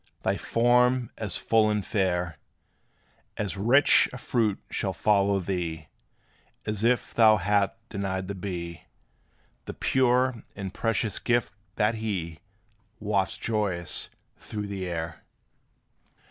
Thy 0.23 0.35
form 0.35 1.11
as 1.15 1.37
full 1.37 1.69
and 1.69 1.85
fair 1.85 2.39
As 3.37 3.55
rich 3.55 4.09
a 4.11 4.17
fruit 4.17 4.57
shall 4.71 4.93
follow 4.93 5.39
thee, 5.39 5.89
As 6.65 6.83
if 6.83 7.13
thou 7.13 7.37
hadst 7.37 7.75
denied 7.89 8.27
the 8.27 8.33
bee 8.33 8.85
The 9.65 9.75
pure 9.75 10.43
and 10.55 10.73
precious 10.73 11.19
gift, 11.19 11.53
that 11.75 11.93
he 12.01 12.39
Wafts 12.99 13.37
joyous 13.37 14.09
through 14.39 14.65
the 14.65 14.87
air. 14.87 15.23